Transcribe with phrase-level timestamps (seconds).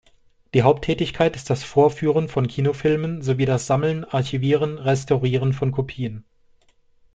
[0.55, 6.25] Die Haupttätigkeit ist das Vorführen von Kinofilmen sowie das Sammeln, Archivieren, Restaurieren von Kopien.